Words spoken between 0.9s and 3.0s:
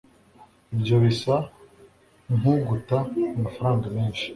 bisa nkuguta